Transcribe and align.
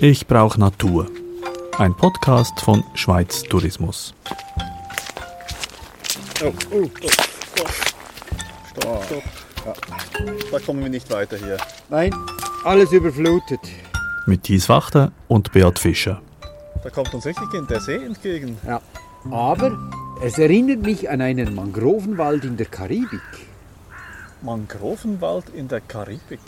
Ich 0.00 0.28
brauche 0.28 0.60
Natur. 0.60 1.10
Ein 1.76 1.92
Podcast 1.92 2.60
von 2.60 2.84
Schweiz 2.94 3.42
Tourismus. 3.42 4.14
Oh, 6.40 6.52
oh, 6.70 6.82
oh, 6.82 6.88
stopp. 7.08 7.68
Stopp, 8.70 9.04
stopp. 9.04 9.22
Ja. 9.66 9.72
Da 10.52 10.58
kommen 10.60 10.84
wir 10.84 10.88
nicht 10.88 11.10
weiter 11.10 11.36
hier. 11.36 11.56
Nein, 11.88 12.14
alles 12.64 12.92
überflutet. 12.92 13.58
Mit 14.26 14.44
Thies 14.44 14.68
Wachter 14.68 15.10
und 15.26 15.50
Beat 15.50 15.80
Fischer. 15.80 16.22
Da 16.84 16.90
kommt 16.90 17.12
uns 17.12 17.24
wirklich 17.24 17.48
der 17.66 17.80
See 17.80 17.96
entgegen. 17.96 18.56
Ja. 18.64 18.80
Aber 19.32 19.76
es 20.22 20.38
erinnert 20.38 20.82
mich 20.82 21.10
an 21.10 21.20
einen 21.20 21.56
Mangrovenwald 21.56 22.44
in 22.44 22.56
der 22.56 22.66
Karibik. 22.66 23.20
Mangrovenwald 24.42 25.46
in 25.48 25.66
der 25.66 25.80
Karibik? 25.80 26.38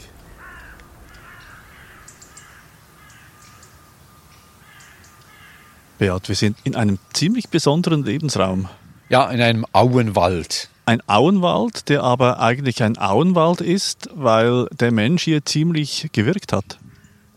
Beat, 6.00 6.28
wir 6.30 6.34
sind 6.34 6.56
in 6.64 6.76
einem 6.76 6.98
ziemlich 7.12 7.50
besonderen 7.50 8.02
Lebensraum. 8.02 8.70
Ja, 9.10 9.30
in 9.30 9.42
einem 9.42 9.66
Auenwald. 9.72 10.70
Ein 10.86 11.06
Auenwald, 11.06 11.90
der 11.90 12.02
aber 12.02 12.40
eigentlich 12.40 12.82
ein 12.82 12.96
Auenwald 12.96 13.60
ist, 13.60 14.08
weil 14.14 14.66
der 14.72 14.92
Mensch 14.92 15.24
hier 15.24 15.44
ziemlich 15.44 16.08
gewirkt 16.12 16.54
hat. 16.54 16.78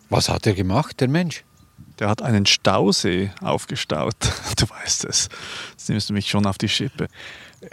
Was 0.10 0.30
hat 0.30 0.48
er 0.48 0.54
gemacht, 0.54 1.02
der 1.02 1.10
Mensch? 1.10 1.44
Der 2.00 2.08
hat 2.08 2.22
einen 2.22 2.46
Stausee 2.46 3.32
aufgestaut. 3.42 4.16
Du 4.56 4.70
weißt 4.70 5.06
es. 5.06 5.28
Jetzt 5.72 5.90
nimmst 5.90 6.10
du 6.10 6.14
mich 6.14 6.30
schon 6.30 6.46
auf 6.46 6.58
die 6.58 6.70
Schippe. 6.70 7.10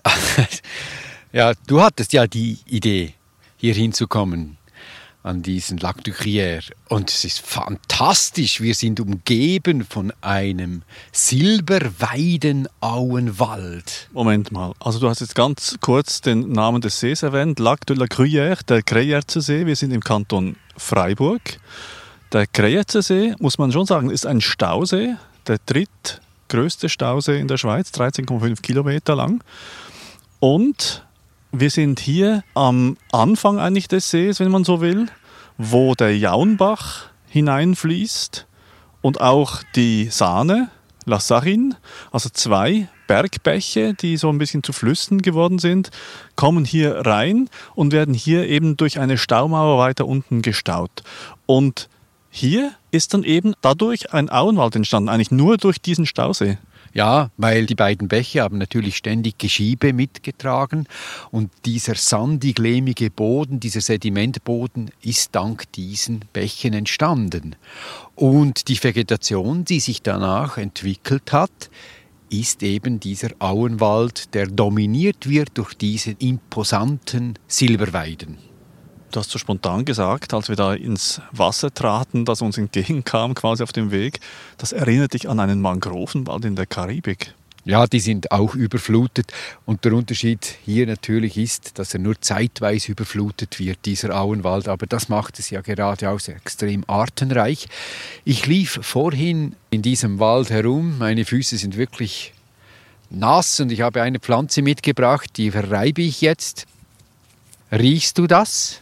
ja, 1.32 1.52
du 1.68 1.82
hattest 1.82 2.12
ja 2.12 2.26
die 2.26 2.58
Idee, 2.66 3.14
hier 3.56 3.74
hinzukommen 3.74 4.58
an 5.22 5.42
diesen 5.42 5.78
Lac 5.78 6.02
du 6.04 6.12
Crier. 6.12 6.60
Und 6.88 7.10
es 7.10 7.24
ist 7.24 7.40
fantastisch. 7.40 8.60
Wir 8.60 8.74
sind 8.74 9.00
umgeben 9.00 9.84
von 9.84 10.12
einem 10.20 10.82
Silberweidenauenwald. 11.12 14.08
Moment 14.12 14.50
mal. 14.50 14.72
Also 14.80 14.98
du 14.98 15.08
hast 15.08 15.20
jetzt 15.20 15.34
ganz 15.34 15.76
kurz 15.80 16.20
den 16.20 16.52
Namen 16.52 16.80
des 16.80 17.00
Sees 17.00 17.22
erwähnt. 17.22 17.58
Lac 17.58 17.86
de 17.86 17.96
la 17.96 18.06
Gruyère, 18.06 18.64
der 18.64 18.82
Greyerzer 18.82 19.40
See. 19.40 19.66
Wir 19.66 19.76
sind 19.76 19.92
im 19.92 20.00
Kanton 20.00 20.56
Freiburg. 20.76 21.60
Der 22.32 22.46
Greyerzer 22.46 23.02
See, 23.02 23.34
muss 23.38 23.58
man 23.58 23.72
schon 23.72 23.86
sagen, 23.86 24.10
ist 24.10 24.26
ein 24.26 24.40
Stausee. 24.40 25.16
Der 25.46 25.58
drittgrößte 25.66 26.88
Stausee 26.88 27.40
in 27.40 27.48
der 27.48 27.58
Schweiz, 27.58 27.90
13,5 27.90 28.62
Kilometer 28.62 29.16
lang. 29.16 29.42
Und 30.38 31.04
wir 31.52 31.70
sind 31.70 32.00
hier 32.00 32.44
am 32.54 32.96
Anfang 33.12 33.58
eigentlich 33.58 33.88
des 33.88 34.10
Sees, 34.10 34.40
wenn 34.40 34.50
man 34.50 34.64
so 34.64 34.80
will, 34.80 35.06
wo 35.58 35.94
der 35.94 36.16
Jaunbach 36.16 37.06
hineinfließt 37.28 38.46
und 39.02 39.20
auch 39.20 39.62
die 39.74 40.06
Sahne, 40.10 40.70
La 41.06 41.18
Sarine, 41.18 41.76
also 42.12 42.28
zwei 42.28 42.88
Bergbäche, 43.08 43.94
die 43.94 44.16
so 44.16 44.28
ein 44.28 44.38
bisschen 44.38 44.62
zu 44.62 44.72
Flüssen 44.72 45.22
geworden 45.22 45.58
sind, 45.58 45.90
kommen 46.36 46.64
hier 46.64 47.04
rein 47.06 47.48
und 47.74 47.92
werden 47.92 48.14
hier 48.14 48.48
eben 48.48 48.76
durch 48.76 49.00
eine 49.00 49.18
Staumauer 49.18 49.78
weiter 49.78 50.06
unten 50.06 50.42
gestaut. 50.42 51.02
Und 51.46 51.88
hier 52.30 52.72
ist 52.92 53.12
dann 53.12 53.24
eben 53.24 53.54
dadurch 53.60 54.12
ein 54.12 54.30
Auenwald 54.30 54.76
entstanden, 54.76 55.08
eigentlich 55.08 55.32
nur 55.32 55.56
durch 55.56 55.80
diesen 55.80 56.06
Stausee. 56.06 56.58
Ja, 56.92 57.30
weil 57.36 57.66
die 57.66 57.76
beiden 57.76 58.08
Bäche 58.08 58.42
haben 58.42 58.58
natürlich 58.58 58.96
ständig 58.96 59.38
Geschiebe 59.38 59.92
mitgetragen 59.92 60.86
und 61.30 61.50
dieser 61.64 61.94
sandig-lehmige 61.94 63.10
Boden, 63.10 63.60
dieser 63.60 63.80
Sedimentboden 63.80 64.90
ist 65.00 65.34
dank 65.34 65.70
diesen 65.72 66.24
Bächen 66.32 66.74
entstanden. 66.74 67.54
Und 68.16 68.68
die 68.68 68.82
Vegetation, 68.82 69.64
die 69.64 69.80
sich 69.80 70.02
danach 70.02 70.58
entwickelt 70.58 71.32
hat, 71.32 71.70
ist 72.28 72.62
eben 72.62 73.00
dieser 73.00 73.30
Auenwald, 73.38 74.34
der 74.34 74.46
dominiert 74.46 75.28
wird 75.28 75.50
durch 75.54 75.74
diese 75.74 76.12
imposanten 76.12 77.38
Silberweiden. 77.46 78.49
Du 79.10 79.18
hast 79.18 79.30
so 79.30 79.38
spontan 79.38 79.84
gesagt, 79.84 80.32
als 80.34 80.48
wir 80.48 80.54
da 80.54 80.72
ins 80.72 81.20
Wasser 81.32 81.74
traten, 81.74 82.24
das 82.24 82.42
uns 82.42 82.58
entgegenkam, 82.58 83.34
quasi 83.34 83.64
auf 83.64 83.72
dem 83.72 83.90
Weg, 83.90 84.20
das 84.56 84.70
erinnert 84.70 85.14
dich 85.14 85.28
an 85.28 85.40
einen 85.40 85.60
Mangrovenwald 85.60 86.44
in 86.44 86.54
der 86.54 86.66
Karibik. 86.66 87.34
Ja, 87.64 87.86
die 87.86 88.00
sind 88.00 88.30
auch 88.30 88.54
überflutet. 88.54 89.32
Und 89.66 89.84
der 89.84 89.92
Unterschied 89.92 90.56
hier 90.64 90.86
natürlich 90.86 91.36
ist, 91.36 91.78
dass 91.78 91.92
er 91.92 92.00
nur 92.00 92.20
zeitweise 92.20 92.92
überflutet 92.92 93.58
wird, 93.58 93.84
dieser 93.84 94.18
Auenwald. 94.18 94.68
Aber 94.68 94.86
das 94.86 95.08
macht 95.08 95.38
es 95.38 95.50
ja 95.50 95.60
gerade 95.60 96.08
auch 96.08 96.20
extrem 96.26 96.84
artenreich. 96.86 97.68
Ich 98.24 98.46
lief 98.46 98.78
vorhin 98.80 99.56
in 99.70 99.82
diesem 99.82 100.20
Wald 100.20 100.50
herum. 100.50 100.98
Meine 100.98 101.24
Füße 101.24 101.58
sind 101.58 101.76
wirklich 101.76 102.32
nass 103.10 103.60
und 103.60 103.72
ich 103.72 103.82
habe 103.82 104.02
eine 104.02 104.20
Pflanze 104.20 104.62
mitgebracht, 104.62 105.30
die 105.36 105.50
verreibe 105.50 106.00
ich 106.00 106.20
jetzt. 106.20 106.66
Riechst 107.72 108.16
du 108.18 108.26
das? 108.26 108.80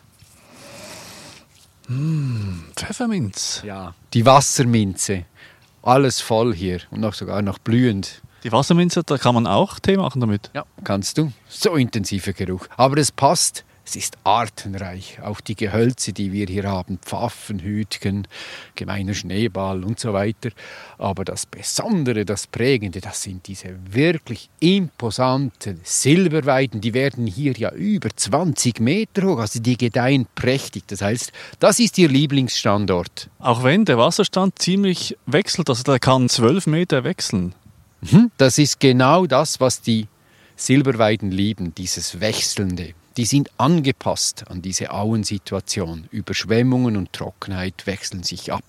Mmh, 1.88 2.64
Pfefferminz. 2.76 3.62
Ja, 3.64 3.94
die 4.14 4.24
Wasserminze. 4.24 5.24
Alles 5.82 6.20
voll 6.20 6.54
hier 6.54 6.80
und 6.90 7.00
noch 7.00 7.14
sogar 7.14 7.40
noch 7.42 7.58
blühend. 7.58 8.20
Die 8.44 8.52
Wasserminze, 8.52 9.02
da 9.02 9.18
kann 9.18 9.34
man 9.34 9.46
auch 9.46 9.78
Tee 9.80 9.96
machen 9.96 10.20
damit. 10.20 10.50
Ja, 10.54 10.64
kannst 10.84 11.18
du. 11.18 11.32
So 11.48 11.74
intensiver 11.74 12.32
Geruch. 12.32 12.66
Aber 12.76 12.98
es 12.98 13.10
passt 13.10 13.64
es 13.88 13.96
ist 13.96 14.18
artenreich. 14.22 15.18
Auch 15.22 15.40
die 15.40 15.54
Gehölze, 15.54 16.12
die 16.12 16.30
wir 16.30 16.46
hier 16.46 16.64
haben, 16.64 16.98
Pfaffen, 16.98 17.60
Hütgen, 17.60 18.28
gemeiner 18.74 19.14
Schneeball 19.14 19.82
und 19.82 19.98
so 19.98 20.12
weiter. 20.12 20.50
Aber 20.98 21.24
das 21.24 21.46
Besondere, 21.46 22.26
das 22.26 22.46
Prägende, 22.46 23.00
das 23.00 23.22
sind 23.22 23.46
diese 23.46 23.78
wirklich 23.90 24.50
imposanten 24.60 25.80
Silberweiden. 25.84 26.82
Die 26.82 26.92
werden 26.92 27.26
hier 27.26 27.52
ja 27.52 27.72
über 27.72 28.10
20 28.14 28.78
Meter 28.80 29.22
hoch. 29.22 29.38
Also 29.38 29.58
die 29.58 29.78
gedeihen 29.78 30.26
prächtig. 30.34 30.84
Das 30.88 31.00
heißt, 31.00 31.32
das 31.58 31.78
ist 31.78 31.96
ihr 31.96 32.10
Lieblingsstandort. 32.10 33.30
Auch 33.38 33.64
wenn 33.64 33.86
der 33.86 33.96
Wasserstand 33.96 34.58
ziemlich 34.58 35.16
wechselt, 35.24 35.70
also 35.70 35.82
der 35.82 35.98
kann 35.98 36.28
12 36.28 36.66
Meter 36.66 37.04
wechseln. 37.04 37.54
Mhm, 38.02 38.30
das 38.36 38.58
ist 38.58 38.80
genau 38.80 39.24
das, 39.24 39.60
was 39.60 39.80
die 39.80 40.08
Silberweiden 40.56 41.30
lieben, 41.30 41.74
dieses 41.74 42.20
Wechselnde 42.20 42.92
die 43.18 43.24
sind 43.24 43.50
angepasst 43.58 44.44
an 44.48 44.62
diese 44.62 44.92
Auensituation. 44.92 46.06
Überschwemmungen 46.12 46.96
und 46.96 47.12
Trockenheit 47.12 47.84
wechseln 47.86 48.22
sich 48.22 48.52
ab 48.52 48.62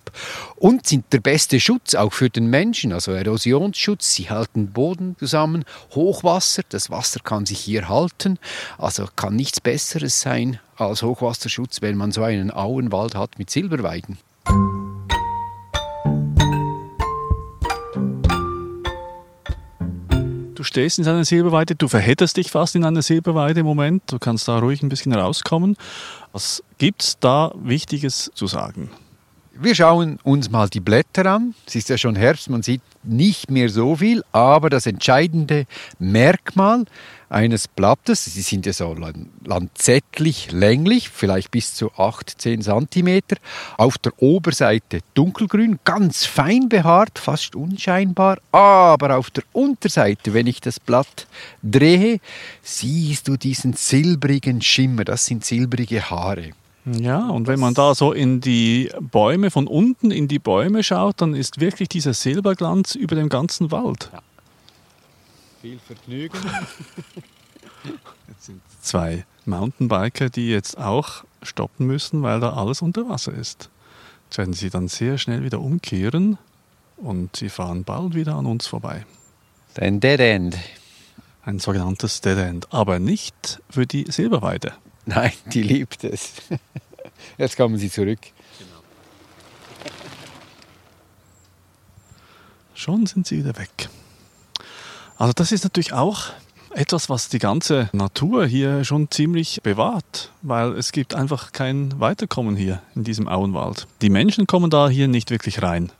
und 0.56 0.88
sind 0.88 1.14
der 1.14 1.20
beste 1.20 1.60
Schutz 1.60 1.94
auch 1.94 2.12
für 2.12 2.32
den 2.32 2.48
Menschen, 2.48 2.92
also 2.92 3.12
Erosionsschutz. 3.12 4.16
Sie 4.16 4.32
halten 4.32 4.72
Boden 4.72 5.16
zusammen, 5.20 5.66
Hochwasser, 5.94 6.64
das 6.68 6.90
Wasser 6.90 7.20
kann 7.20 7.46
sich 7.46 7.60
hier 7.60 7.90
halten, 7.90 8.40
also 8.80 9.08
kann 9.16 9.36
nichts 9.36 9.62
Besseres 9.62 10.20
sein 10.20 10.60
als 10.78 11.04
Hochwasserschutz, 11.04 11.84
wenn 11.84 11.96
man 11.96 12.12
so 12.12 12.24
einen 12.24 12.50
Auenwald 12.50 13.14
hat 13.14 13.38
mit 13.38 13.52
Silberweiden. 13.52 14.18
Du 20.60 20.66
stehst 20.66 21.00
in 21.00 21.08
einer 21.08 21.24
Silberweide, 21.24 21.74
du 21.74 21.88
verhedderst 21.88 22.36
dich 22.36 22.52
fast 22.52 22.76
in 22.76 22.84
einer 22.84 23.02
Silberweide 23.02 23.62
im 23.62 23.66
Moment, 23.66 24.04
du 24.08 24.20
kannst 24.20 24.50
da 24.50 24.60
ruhig 24.60 24.84
ein 24.84 24.90
bisschen 24.90 25.14
rauskommen. 25.14 25.78
Was 26.34 26.62
gibt 26.78 27.02
es 27.02 27.18
da 27.18 27.54
Wichtiges 27.56 28.30
zu 28.34 28.46
sagen? 28.46 28.92
Wir 29.62 29.76
schauen 29.76 30.20
uns 30.24 30.50
mal 30.50 30.70
die 30.70 30.80
Blätter 30.80 31.26
an. 31.26 31.54
Es 31.68 31.76
ist 31.76 31.90
ja 31.90 31.98
schon 31.98 32.16
Herbst, 32.16 32.50
man 32.50 32.64
sieht 32.64 32.82
nicht 33.04 33.52
mehr 33.52 33.68
so 33.68 33.98
viel, 33.98 34.24
aber 34.32 34.70
das 34.70 34.86
entscheidende 34.86 35.66
Merkmal 36.00 36.86
eines 37.28 37.68
Blattes, 37.68 38.24
sie 38.24 38.42
sind 38.42 38.66
ja 38.66 38.72
so 38.72 38.96
lanzettlich 39.44 40.54
länglich, 40.54 41.10
vielleicht 41.10 41.52
bis 41.52 41.74
zu 41.74 41.92
18 41.98 42.62
cm, 42.62 43.22
auf 43.76 43.98
der 43.98 44.14
Oberseite 44.22 45.00
dunkelgrün, 45.14 45.80
ganz 45.84 46.26
fein 46.26 46.70
behaart, 46.70 47.20
fast 47.20 47.54
unscheinbar, 47.54 48.38
aber 48.54 49.18
auf 49.18 49.30
der 49.30 49.44
Unterseite, 49.52 50.34
wenn 50.34 50.48
ich 50.48 50.62
das 50.62 50.80
Blatt 50.80 51.28
drehe, 51.62 52.22
siehst 52.62 53.28
du 53.28 53.36
diesen 53.36 53.74
silbrigen 53.74 54.62
Schimmer, 54.62 55.04
das 55.04 55.26
sind 55.26 55.44
silbrige 55.44 56.10
Haare. 56.10 56.52
Ja, 56.86 57.28
und 57.30 57.48
wenn 57.48 57.60
man 57.60 57.74
da 57.74 57.94
so 57.94 58.14
in 58.14 58.42
die 58.42 58.90
Bäume, 59.00 59.52
von 59.52 59.68
unten 59.68 60.12
in 60.12 60.28
die 60.28 60.40
Bäume 60.40 60.84
schaut, 60.84 61.22
dann 61.22 61.36
ist 61.36 61.60
wirklich 61.60 61.90
dieser 61.90 62.14
Silberglanz 62.14 62.96
über 62.96 63.16
dem 63.16 63.30
ganzen 63.30 63.72
Wald. 63.72 64.10
Ja. 64.14 64.22
Viel 65.62 65.80
Vergnügen. 65.80 66.40
Jetzt 68.28 68.46
sind 68.46 68.62
zwei 68.82 69.26
Mountainbiker, 69.46 70.30
die 70.30 70.50
jetzt 70.50 70.78
auch 70.78 71.24
stoppen 71.42 71.88
müssen, 71.88 72.22
weil 72.24 72.40
da 72.40 72.54
alles 72.54 72.82
unter 72.82 73.10
Wasser 73.10 73.34
ist. 73.34 73.70
Jetzt 74.26 74.38
werden 74.38 74.54
sie 74.54 74.70
dann 74.70 74.88
sehr 74.88 75.18
schnell 75.18 75.44
wieder 75.44 75.60
umkehren 75.60 76.38
und 76.98 77.36
sie 77.36 77.50
fahren 77.50 77.84
bald 77.84 78.14
wieder 78.14 78.36
an 78.36 78.46
uns 78.46 78.68
vorbei. 78.68 79.06
Ein 79.76 80.00
Dead 80.00 80.20
End. 80.20 80.58
Ein 81.44 81.60
sogenanntes 81.60 82.22
Dead 82.22 82.38
End, 82.38 82.68
aber 82.72 83.00
nicht 83.00 83.62
für 83.70 83.88
die 83.88 84.10
Silberweide. 84.10 84.74
Nein, 85.10 85.32
die 85.48 85.64
liebt 85.64 86.04
es. 86.04 86.34
Jetzt 87.40 87.58
kommen 87.58 87.78
sie 87.78 87.90
zurück. 87.90 88.20
Schon 92.76 93.08
sind 93.08 93.26
sie 93.26 93.40
wieder 93.40 93.58
weg. 93.58 93.90
Also 95.18 95.34
das 95.34 95.52
ist 95.52 95.64
natürlich 95.64 95.94
auch 95.94 96.28
etwas, 96.76 97.10
was 97.10 97.28
die 97.28 97.40
ganze 97.40 97.90
Natur 97.92 98.46
hier 98.46 98.86
schon 98.86 99.10
ziemlich 99.10 99.62
bewahrt, 99.64 100.32
weil 100.44 100.74
es 100.74 100.92
gibt 100.92 101.16
einfach 101.16 101.54
kein 101.54 102.00
Weiterkommen 102.00 102.56
hier 102.56 102.84
in 102.94 103.04
diesem 103.04 103.28
Auenwald. 103.28 103.88
Die 104.04 104.12
Menschen 104.12 104.46
kommen 104.46 104.70
da 104.70 104.90
hier 104.90 105.08
nicht 105.08 105.32
wirklich 105.32 105.64
rein. 105.64 105.92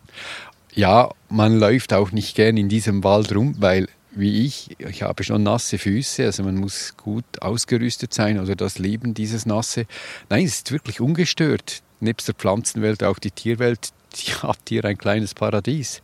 Ja, 0.76 1.10
man 1.30 1.58
läuft 1.58 1.94
auch 1.94 2.12
nicht 2.12 2.36
gern 2.36 2.58
in 2.58 2.70
diesem 2.70 3.04
Wald 3.04 3.36
rum, 3.36 3.56
weil 3.58 3.90
wie 4.12 4.46
ich, 4.46 4.76
ich 4.80 5.04
habe 5.04 5.24
schon 5.24 5.44
nasse 5.44 5.78
Füße, 5.78 6.26
also 6.26 6.44
man 6.44 6.56
muss 6.56 6.96
gut 6.98 7.42
ausgerüstet 7.42 8.14
sein 8.14 8.40
oder 8.40 8.56
das 8.56 8.80
Leben 8.80 9.14
dieses 9.14 9.46
Nasse. 9.46 9.86
Nein, 10.30 10.46
es 10.46 10.56
ist 10.56 10.72
wirklich 10.72 11.00
ungestört. 11.00 11.82
Nebst 12.00 12.28
der 12.28 12.36
Pflanzenwelt 12.36 13.04
auch 13.04 13.20
die 13.20 13.32
Tierwelt, 13.32 13.90
die 14.16 14.34
hat 14.42 14.60
hier 14.68 14.86
ein 14.86 14.98
kleines 14.98 15.34
Paradies. 15.34 16.02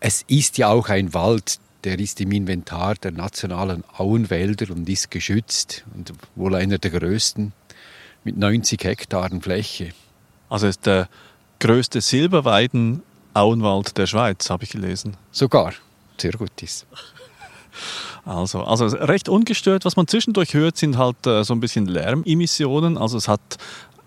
Es 0.00 0.24
ist 0.28 0.58
ja 0.58 0.68
auch 0.68 0.88
ein 0.88 1.14
Wald, 1.14 1.58
der 1.84 1.98
ist 1.98 2.20
im 2.20 2.32
Inventar 2.32 2.94
der 2.94 3.12
nationalen 3.12 3.84
Auenwälder 3.96 4.70
und 4.72 4.88
ist 4.88 5.10
geschützt 5.10 5.84
und 5.94 6.12
wohl 6.36 6.54
einer 6.54 6.78
der 6.78 6.92
größten 6.92 7.52
mit 8.24 8.36
90 8.38 8.84
Hektaren 8.84 9.42
Fläche. 9.42 9.92
Also 10.48 10.68
ist 10.68 10.86
der 10.86 11.08
größte 11.58 12.00
Silberweiden-Auenwald 12.00 13.98
der 13.98 14.06
Schweiz, 14.06 14.48
habe 14.48 14.64
ich 14.64 14.70
gelesen. 14.70 15.16
Sogar. 15.32 15.72
Sehr 16.18 16.32
gut 16.32 16.62
ist. 16.62 16.86
Also, 18.24 18.62
also 18.62 18.86
recht 18.86 19.28
ungestört. 19.28 19.84
Was 19.84 19.96
man 19.96 20.06
zwischendurch 20.06 20.54
hört, 20.54 20.76
sind 20.76 20.98
halt 20.98 21.26
äh, 21.26 21.44
so 21.44 21.54
ein 21.54 21.60
bisschen 21.60 21.86
Lärmemissionen. 21.86 22.98
Also 22.98 23.16
es 23.18 23.28
hat 23.28 23.58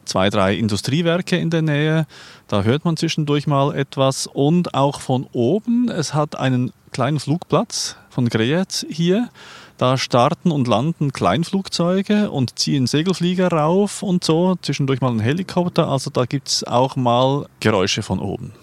zwei, 0.06 0.30
drei 0.30 0.56
Industriewerke 0.56 1.38
in 1.38 1.50
der 1.50 1.62
Nähe. 1.62 2.08
Da 2.48 2.64
hört 2.64 2.86
man 2.86 2.98
zwischendurch 2.98 3.48
mal 3.48 3.76
etwas. 3.76 4.28
Und 4.28 4.74
auch 4.74 5.02
von 5.02 5.28
oben, 5.34 5.90
es 5.90 6.14
hat 6.14 6.38
einen 6.38 6.72
kleinen 6.92 7.20
Flugplatz 7.20 7.98
von 8.10 8.30
Greyetz 8.30 8.86
hier. 8.90 9.30
Da 9.78 9.98
starten 9.98 10.52
und 10.52 10.70
landen 10.70 11.12
Kleinflugzeuge 11.12 12.32
und 12.32 12.58
ziehen 12.58 12.88
Segelflieger 12.88 13.50
rauf 13.50 14.04
und 14.04 14.24
so. 14.24 14.56
Zwischendurch 14.62 15.02
mal 15.02 15.12
ein 15.12 15.20
Helikopter. 15.20 15.90
Also 15.90 16.10
da 16.10 16.26
gibt 16.26 16.48
es 16.48 16.64
auch 16.64 16.96
mal 16.96 17.48
Geräusche 17.60 18.02
von 18.02 18.20
oben. 18.20 18.54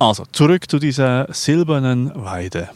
Also 0.00 0.24
zurück 0.32 0.68
zu 0.68 0.80
dieser 0.80 1.32
silbernen 1.32 2.10
Weide. 2.16 2.70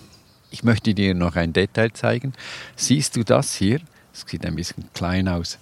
Ich 0.55 0.63
möchte 0.63 0.95
dir 0.95 1.17
noch 1.17 1.35
ein 1.35 1.53
Detail 1.53 1.93
zeigen. 1.95 2.33
Siehst 2.77 3.17
du 3.17 3.25
das 3.25 3.57
hier? 3.57 3.81
Es 4.13 4.25
sieht 4.25 4.47
ein 4.47 4.55
bisschen 4.55 4.85
klein 4.95 5.27
aus. 5.27 5.59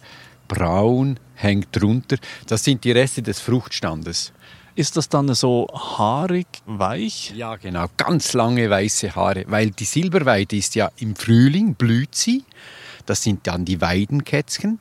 Braun 0.48 1.18
hängt 1.34 1.68
drunter. 1.72 2.18
Das 2.46 2.62
sind 2.62 2.84
die 2.84 2.92
Reste 2.92 3.22
des 3.22 3.40
Fruchtstandes. 3.40 4.34
Ist 4.74 4.98
das 4.98 5.08
dann 5.08 5.32
so 5.32 5.66
haarig, 5.72 6.46
weich? 6.66 7.32
Ja, 7.34 7.56
genau. 7.56 7.86
Ganz 7.96 8.34
lange 8.34 8.68
weiße 8.68 9.14
Haare. 9.16 9.46
Weil 9.46 9.70
die 9.70 9.86
Silberweide 9.86 10.56
ist 10.56 10.74
ja 10.74 10.90
im 10.98 11.16
Frühling, 11.16 11.74
blüht 11.74 12.14
sie. 12.14 12.44
Das 13.06 13.22
sind 13.22 13.46
dann 13.46 13.64
die 13.64 13.80
Weidenkätzchen. 13.80 14.78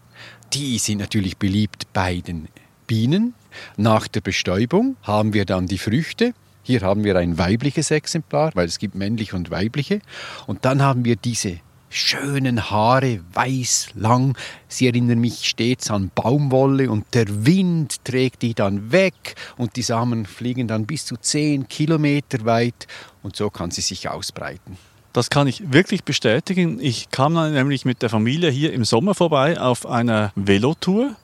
Die 0.51 0.77
sind 0.77 0.97
natürlich 0.97 1.37
beliebt 1.37 1.87
bei 1.93 2.17
den 2.17 2.49
Bienen. 2.85 3.33
Nach 3.77 4.09
der 4.09 4.19
Bestäubung 4.19 4.97
haben 5.03 5.33
wir 5.33 5.45
dann 5.45 5.67
die 5.67 5.77
Früchte. 5.77 6.33
Hier 6.63 6.81
haben 6.81 7.03
wir 7.03 7.17
ein 7.17 7.37
weibliches 7.37 7.91
Exemplar, 7.91 8.51
weil 8.53 8.67
es 8.67 8.79
gibt 8.79 8.95
männliche 8.95 9.35
und 9.35 9.49
weibliche. 9.51 10.01
Und 10.47 10.65
dann 10.65 10.81
haben 10.81 11.05
wir 11.05 11.15
diese 11.15 11.59
schönen 11.91 12.71
Haare, 12.71 13.19
weiß, 13.33 13.89
lang. 13.95 14.37
Sie 14.67 14.87
erinnern 14.87 15.19
mich 15.19 15.47
stets 15.47 15.91
an 15.91 16.09
Baumwolle 16.15 16.89
und 16.89 17.05
der 17.13 17.45
Wind 17.45 18.03
trägt 18.05 18.41
die 18.41 18.53
dann 18.53 18.91
weg 18.91 19.35
und 19.57 19.75
die 19.75 19.81
Samen 19.81 20.25
fliegen 20.25 20.67
dann 20.67 20.85
bis 20.85 21.05
zu 21.05 21.17
zehn 21.17 21.67
Kilometer 21.67 22.45
weit 22.45 22.87
und 23.23 23.35
so 23.35 23.49
kann 23.49 23.71
sie 23.71 23.81
sich 23.81 24.09
ausbreiten. 24.09 24.77
Das 25.13 25.29
kann 25.29 25.47
ich 25.47 25.73
wirklich 25.73 26.05
bestätigen. 26.05 26.79
Ich 26.79 27.09
kam 27.09 27.35
dann 27.35 27.53
nämlich 27.53 27.83
mit 27.83 28.01
der 28.01 28.09
Familie 28.09 28.49
hier 28.49 28.71
im 28.71 28.85
Sommer 28.85 29.13
vorbei 29.13 29.59
auf 29.59 29.85
einer 29.85 30.31
Velotour 30.35 31.17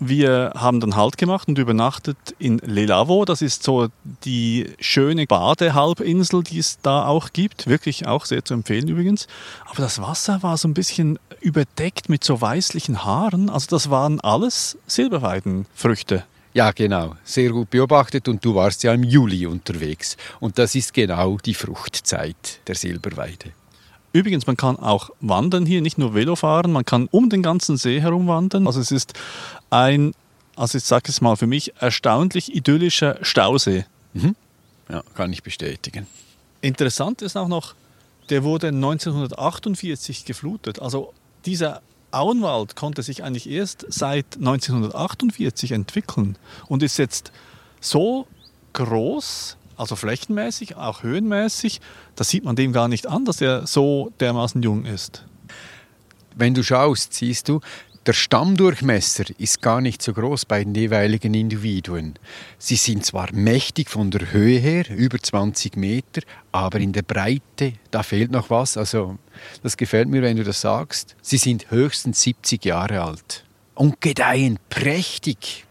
wir 0.00 0.52
haben 0.56 0.80
dann 0.80 0.96
Halt 0.96 1.18
gemacht 1.18 1.46
und 1.48 1.58
übernachtet 1.58 2.16
in 2.38 2.58
Lelavo. 2.58 3.24
Das 3.24 3.42
ist 3.42 3.62
so 3.62 3.88
die 4.24 4.70
schöne 4.80 5.26
Badehalbinsel, 5.26 6.42
die 6.42 6.58
es 6.58 6.78
da 6.82 7.06
auch 7.06 7.32
gibt. 7.32 7.66
Wirklich 7.66 8.06
auch 8.06 8.24
sehr 8.24 8.44
zu 8.44 8.54
empfehlen 8.54 8.88
übrigens. 8.88 9.28
Aber 9.66 9.82
das 9.82 10.00
Wasser 10.00 10.42
war 10.42 10.56
so 10.56 10.66
ein 10.68 10.74
bisschen 10.74 11.18
überdeckt 11.40 12.08
mit 12.08 12.24
so 12.24 12.40
weißlichen 12.40 13.04
Haaren. 13.04 13.50
Also 13.50 13.66
das 13.68 13.90
waren 13.90 14.20
alles 14.20 14.78
Silberweidenfrüchte. 14.86 16.24
Ja, 16.52 16.72
genau. 16.72 17.14
Sehr 17.22 17.50
gut 17.50 17.70
beobachtet 17.70 18.26
und 18.26 18.44
du 18.44 18.54
warst 18.54 18.82
ja 18.82 18.92
im 18.92 19.04
Juli 19.04 19.46
unterwegs. 19.46 20.16
Und 20.40 20.58
das 20.58 20.74
ist 20.74 20.94
genau 20.94 21.36
die 21.36 21.54
Fruchtzeit 21.54 22.60
der 22.66 22.74
Silberweide. 22.74 23.52
Übrigens, 24.12 24.48
man 24.48 24.56
kann 24.56 24.76
auch 24.76 25.10
wandern 25.20 25.66
hier, 25.66 25.82
nicht 25.82 25.96
nur 25.96 26.14
Velo 26.14 26.34
fahren, 26.34 26.72
man 26.72 26.84
kann 26.84 27.06
um 27.12 27.30
den 27.30 27.42
ganzen 27.42 27.76
See 27.76 28.00
herum 28.00 28.26
wandern. 28.26 28.66
Also 28.66 28.80
es 28.80 28.90
ist 28.90 29.14
ein, 29.70 30.12
also 30.56 30.78
ich 30.78 30.84
sage 30.84 31.08
es 31.08 31.20
mal 31.20 31.36
für 31.36 31.46
mich, 31.46 31.74
erstaunlich 31.80 32.54
idyllischer 32.54 33.18
Stausee. 33.22 33.86
Mhm. 34.12 34.36
Ja, 34.88 35.02
kann 35.14 35.32
ich 35.32 35.42
bestätigen. 35.42 36.06
Interessant 36.60 37.22
ist 37.22 37.36
auch 37.36 37.48
noch, 37.48 37.74
der 38.28 38.44
wurde 38.44 38.68
1948 38.68 40.24
geflutet. 40.24 40.80
Also 40.80 41.12
dieser 41.46 41.82
Auenwald 42.10 42.76
konnte 42.76 43.02
sich 43.02 43.22
eigentlich 43.22 43.48
erst 43.48 43.86
seit 43.88 44.36
1948 44.36 45.72
entwickeln 45.72 46.36
und 46.66 46.82
ist 46.82 46.98
jetzt 46.98 47.32
so 47.80 48.26
groß, 48.72 49.56
also 49.76 49.96
flächenmäßig, 49.96 50.76
auch 50.76 51.02
höhenmäßig, 51.02 51.80
das 52.16 52.28
sieht 52.28 52.44
man 52.44 52.56
dem 52.56 52.72
gar 52.72 52.88
nicht 52.88 53.06
an, 53.06 53.24
dass 53.24 53.40
er 53.40 53.66
so 53.66 54.12
dermaßen 54.20 54.62
jung 54.62 54.84
ist. 54.84 55.24
Wenn 56.34 56.54
du 56.54 56.62
schaust, 56.62 57.14
siehst 57.14 57.48
du, 57.48 57.60
der 58.06 58.14
Stammdurchmesser 58.14 59.24
ist 59.36 59.60
gar 59.60 59.82
nicht 59.82 60.00
so 60.00 60.14
groß 60.14 60.46
bei 60.46 60.64
den 60.64 60.74
jeweiligen 60.74 61.34
Individuen. 61.34 62.14
Sie 62.58 62.76
sind 62.76 63.04
zwar 63.04 63.28
mächtig 63.32 63.90
von 63.90 64.10
der 64.10 64.32
Höhe 64.32 64.58
her, 64.58 64.88
über 64.88 65.18
20 65.18 65.76
Meter, 65.76 66.22
aber 66.50 66.78
in 66.78 66.92
der 66.92 67.02
Breite, 67.02 67.74
da 67.90 68.02
fehlt 68.02 68.30
noch 68.30 68.48
was. 68.48 68.78
Also, 68.78 69.18
das 69.62 69.76
gefällt 69.76 70.08
mir, 70.08 70.22
wenn 70.22 70.38
du 70.38 70.44
das 70.44 70.62
sagst. 70.62 71.14
Sie 71.20 71.36
sind 71.36 71.70
höchstens 71.70 72.22
70 72.22 72.64
Jahre 72.64 73.02
alt 73.02 73.44
und 73.74 74.00
gedeihen 74.00 74.58
prächtig. 74.70 75.66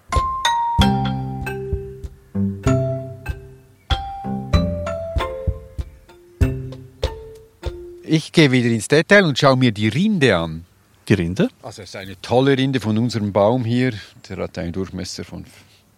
Ich 8.04 8.32
gehe 8.32 8.52
wieder 8.52 8.70
ins 8.70 8.88
Detail 8.88 9.26
und 9.26 9.38
schaue 9.38 9.58
mir 9.58 9.72
die 9.72 9.88
Rinde 9.88 10.36
an. 10.36 10.66
Die 11.10 11.16
Rinde? 11.16 11.50
Also 11.64 11.82
es 11.82 11.90
ist 11.90 11.96
eine 11.96 12.22
tolle 12.22 12.56
Rinde 12.56 12.80
von 12.80 12.96
unserem 13.00 13.34
Baum 13.34 13.66
hier. 13.66 13.94
Der 14.30 14.38
hat 14.38 14.60
einen 14.60 14.72
Durchmesser 14.72 15.24
von 15.24 15.44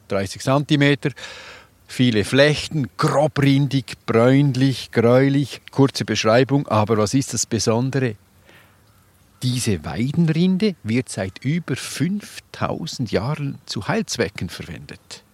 30 0.08 0.41
cm. 0.41 0.98
Viele 1.86 2.24
Flechten, 2.24 2.88
grobrindig, 2.96 3.98
bräunlich, 4.06 4.91
gräulich. 4.91 5.60
Kurze 5.72 6.06
Beschreibung, 6.06 6.65
aber 6.70 6.98
was 6.98 7.13
ist 7.13 7.34
das 7.34 7.46
Besondere? 7.46 8.15
Diese 9.44 9.84
Weidenrinde 9.84 10.75
wird 10.84 11.10
seit 11.10 11.44
über 11.44 11.75
5000 11.75 13.12
Jahren 13.12 13.58
zu 13.65 13.89
Heilzwecken 13.89 14.48
verwendet. 14.48 15.25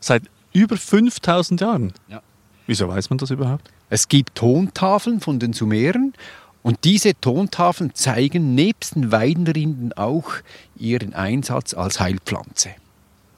Seit 0.00 0.24
über 0.52 0.76
5000 0.76 1.60
Jahren? 1.60 1.92
Ja. 2.08 2.22
Wieso 2.66 2.88
weiß 2.88 3.10
man 3.10 3.18
das 3.18 3.30
überhaupt? 3.30 3.70
Es 3.88 4.08
gibt 4.08 4.34
Tontafeln 4.34 5.20
von 5.20 5.38
den 5.38 5.52
Sumeren 5.52 6.14
und 6.62 6.84
diese 6.84 7.18
Tontafeln 7.20 7.94
zeigen 7.94 8.54
nebst 8.54 8.94
den 8.94 9.10
Weidenrinden 9.10 9.92
auch 9.92 10.30
ihren 10.76 11.14
Einsatz 11.14 11.74
als 11.74 12.00
Heilpflanze. 12.00 12.70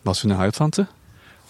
Was 0.05 0.21
für 0.21 0.29
eine 0.29 0.39
Heilpflanze? 0.39 0.89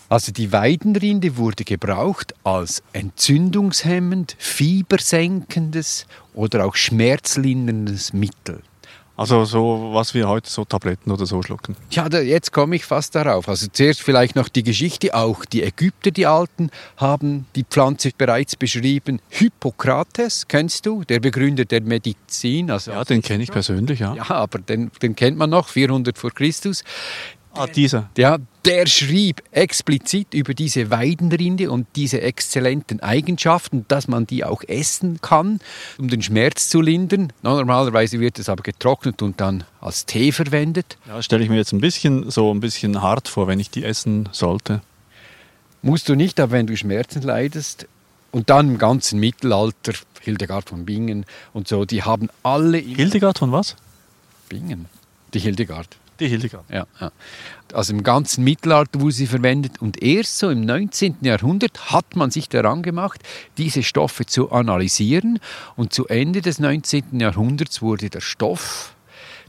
Also 0.08 0.30
die 0.32 0.52
Weidenrinde 0.52 1.36
wurde 1.38 1.64
gebraucht 1.64 2.34
als 2.44 2.82
entzündungshemmend, 2.92 4.36
fiebersenkendes 4.38 6.06
oder 6.34 6.66
auch 6.66 6.76
schmerzlinderndes 6.76 8.12
Mittel. 8.12 8.62
Also 9.16 9.44
so, 9.44 9.90
was 9.92 10.12
wir 10.14 10.28
heute 10.28 10.50
so 10.50 10.64
Tabletten 10.64 11.12
oder 11.12 11.24
so 11.24 11.40
schlucken. 11.42 11.76
Ja, 11.90 12.08
da, 12.08 12.20
jetzt 12.20 12.52
komme 12.52 12.74
ich 12.74 12.84
fast 12.84 13.14
darauf. 13.14 13.48
Also 13.48 13.68
zuerst 13.72 14.02
vielleicht 14.02 14.34
noch 14.34 14.48
die 14.48 14.64
Geschichte. 14.64 15.14
Auch 15.14 15.44
die 15.44 15.62
Ägypter, 15.62 16.10
die 16.10 16.26
Alten, 16.26 16.70
haben 16.96 17.46
die 17.54 17.62
Pflanze 17.62 18.10
bereits 18.16 18.56
beschrieben. 18.56 19.20
Hippokrates, 19.28 20.48
kennst 20.48 20.86
du? 20.86 21.04
Der 21.04 21.20
Begründer 21.20 21.64
der 21.64 21.82
Medizin. 21.82 22.72
Also 22.72 22.90
ja, 22.90 23.04
den 23.04 23.22
kenne 23.22 23.44
ich 23.44 23.52
persönlich, 23.52 24.00
ja. 24.00 24.14
Ja, 24.14 24.30
aber 24.30 24.58
den, 24.58 24.90
den 25.00 25.14
kennt 25.14 25.38
man 25.38 25.50
noch, 25.50 25.68
400 25.68 26.18
vor 26.18 26.32
Christus. 26.32 26.82
Ah, 27.52 27.68
dieser. 27.68 28.10
Ja, 28.18 28.38
der 28.64 28.86
schrieb 28.86 29.42
explizit 29.50 30.32
über 30.32 30.54
diese 30.54 30.90
Weidenrinde 30.90 31.70
und 31.70 31.86
diese 31.96 32.20
exzellenten 32.20 33.00
Eigenschaften, 33.00 33.84
dass 33.88 34.08
man 34.08 34.26
die 34.26 34.44
auch 34.44 34.62
essen 34.66 35.20
kann, 35.20 35.60
um 35.98 36.08
den 36.08 36.22
Schmerz 36.22 36.68
zu 36.68 36.80
lindern. 36.80 37.32
Normalerweise 37.42 38.20
wird 38.20 38.38
es 38.38 38.48
aber 38.48 38.62
getrocknet 38.62 39.20
und 39.22 39.40
dann 39.40 39.64
als 39.80 40.06
Tee 40.06 40.32
verwendet. 40.32 40.96
Ja, 41.06 41.20
stelle 41.22 41.44
ich 41.44 41.50
mir 41.50 41.56
jetzt 41.56 41.72
ein 41.72 41.80
bisschen 41.80 42.30
so 42.30 42.52
ein 42.52 42.60
bisschen 42.60 43.02
hart 43.02 43.28
vor, 43.28 43.46
wenn 43.46 43.60
ich 43.60 43.70
die 43.70 43.84
essen 43.84 44.28
sollte. 44.32 44.80
Musst 45.82 46.08
du 46.08 46.14
nicht, 46.14 46.40
aber 46.40 46.52
wenn 46.52 46.66
du 46.66 46.76
Schmerzen 46.76 47.22
leidest, 47.22 47.86
Und 48.34 48.50
dann 48.50 48.68
im 48.70 48.78
ganzen 48.78 49.20
Mittelalter, 49.20 49.92
Hildegard 50.20 50.68
von 50.68 50.84
Bingen 50.84 51.24
und 51.52 51.68
so, 51.68 51.84
die 51.84 52.02
haben 52.02 52.28
alle 52.42 52.78
Hildegard 52.78 53.38
von 53.38 53.52
was? 53.52 53.76
Bingen, 54.48 54.86
die 55.34 55.38
Hildegard. 55.38 55.86
Die 56.20 56.28
Hildegard. 56.28 56.64
Ja, 56.70 56.86
ja. 57.00 57.10
Also 57.72 57.92
im 57.92 58.04
ganzen 58.04 58.44
Mittelalter 58.44 59.00
wurde 59.00 59.14
sie 59.14 59.26
verwendet 59.26 59.80
und 59.82 60.00
erst 60.02 60.38
so 60.38 60.48
im 60.48 60.60
19. 60.60 61.16
Jahrhundert 61.22 61.90
hat 61.90 62.14
man 62.14 62.30
sich 62.30 62.48
daran 62.48 62.82
gemacht, 62.82 63.20
diese 63.58 63.82
Stoffe 63.82 64.26
zu 64.26 64.52
analysieren 64.52 65.40
und 65.76 65.92
zu 65.92 66.06
Ende 66.06 66.40
des 66.40 66.60
19. 66.60 67.18
Jahrhunderts 67.18 67.82
wurde 67.82 68.10
der 68.10 68.20
Stoff, 68.20 68.94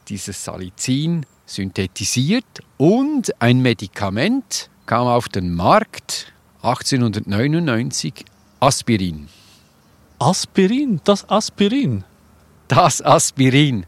dieses 0.08 0.44
Salicin, 0.44 1.26
synthetisiert 1.46 2.46
und 2.78 3.40
ein 3.40 3.62
Medikament 3.62 4.70
kam 4.88 5.08
auf 5.08 5.30
den 5.30 5.54
Markt 5.54 6.34
1899, 6.64 8.26
Aspirin. 8.60 9.28
Aspirin, 10.18 11.02
das 11.04 11.30
Aspirin. 11.30 12.04
Das 12.68 13.04
Aspirin. 13.04 13.86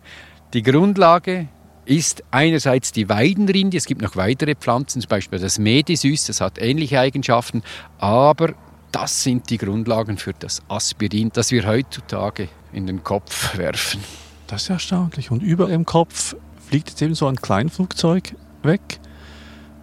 Die 0.54 0.62
Grundlage 0.62 1.48
ist 1.88 2.24
einerseits 2.32 2.92
die 2.92 3.08
Weidenrinde, 3.08 3.78
es 3.78 3.86
gibt 3.86 4.02
noch 4.02 4.16
weitere 4.16 4.56
Pflanzen, 4.56 5.02
zum 5.02 5.10
Beispiel 5.10 5.40
das 5.40 5.58
Medisüß, 5.58 6.26
das 6.26 6.42
hat 6.42 6.60
ähnliche 6.60 7.00
Eigenschaften, 7.00 7.64
aber 7.98 8.54
das 8.92 9.24
sind 9.24 9.50
die 9.50 9.58
Grundlagen 9.58 10.18
für 10.18 10.34
das 10.34 10.62
Aspirin, 10.68 11.32
das 11.34 11.52
wir 11.52 11.66
heutzutage 11.66 12.50
in 12.74 12.88
den 12.88 13.04
Kopf 13.04 13.58
werfen. 13.58 14.02
Das 14.48 14.64
ist 14.64 14.70
erstaunlich. 14.70 15.32
Und 15.32 15.42
über 15.44 15.68
dem 15.68 15.86
Kopf 15.86 16.36
fliegt 16.68 16.90
jetzt 16.90 17.02
eben 17.02 17.16
so 17.16 17.28
ein 17.28 17.36
Kleinflugzeug 17.38 18.36
weg. 18.64 19.00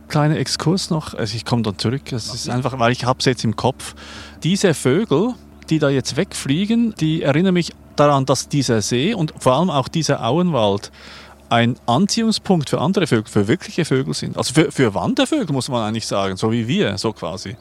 Kleiner 0.08 0.36
Exkurs 0.36 0.90
noch, 0.90 1.14
also 1.14 1.34
ich 1.34 1.44
komme 1.44 1.62
dann 1.62 1.78
zurück. 1.78 2.12
Es 2.12 2.32
ist 2.32 2.48
einfach, 2.50 2.78
weil 2.78 2.92
ich 2.92 3.04
habe 3.04 3.18
es 3.20 3.24
jetzt 3.24 3.44
im 3.44 3.56
Kopf. 3.56 3.94
Diese 4.42 4.74
Vögel, 4.74 5.34
die 5.70 5.78
da 5.78 5.88
jetzt 5.88 6.16
wegfliegen, 6.16 6.94
die 7.00 7.22
erinnern 7.22 7.54
mich 7.54 7.72
daran, 7.96 8.26
dass 8.26 8.48
dieser 8.48 8.82
See 8.82 9.14
und 9.14 9.32
vor 9.38 9.54
allem 9.54 9.70
auch 9.70 9.88
dieser 9.88 10.24
Auenwald 10.24 10.90
ein 11.48 11.76
Anziehungspunkt 11.86 12.70
für 12.70 12.80
andere 12.80 13.06
Vögel, 13.06 13.30
für 13.30 13.48
wirkliche 13.48 13.84
Vögel 13.84 14.14
sind. 14.14 14.36
Also 14.36 14.54
für, 14.54 14.72
für 14.72 14.94
Wandervögel 14.94 15.52
muss 15.52 15.68
man 15.68 15.82
eigentlich 15.86 16.06
sagen, 16.06 16.36
so 16.36 16.50
wie 16.52 16.66
wir, 16.66 16.98
so 16.98 17.12
quasi. 17.12 17.56